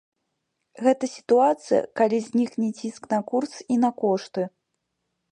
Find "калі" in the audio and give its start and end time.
2.01-2.17